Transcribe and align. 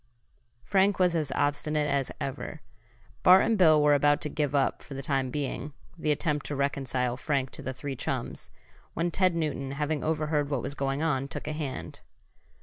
Frank 0.63 0.97
was 0.97 1.15
as 1.15 1.31
obstinate 1.33 1.87
as 1.87 2.11
ever. 2.19 2.61
Bart 3.21 3.45
and 3.45 3.55
Bill 3.55 3.79
were 3.79 3.93
about 3.93 4.19
to 4.21 4.29
give 4.29 4.55
up, 4.55 4.81
for 4.81 4.95
the 4.95 5.03
time 5.03 5.29
being, 5.29 5.73
the 5.95 6.09
attempt 6.09 6.47
to 6.47 6.55
reconcile 6.55 7.15
Frank 7.17 7.51
to 7.51 7.61
the 7.61 7.71
three 7.71 7.95
chums, 7.95 8.49
when 8.95 9.11
Ted 9.11 9.35
Newton, 9.35 9.73
having 9.73 10.03
overheard 10.03 10.49
what 10.49 10.63
was 10.63 10.73
going 10.73 11.03
on, 11.03 11.27
took 11.27 11.47
a 11.47 11.53
hand. 11.53 11.99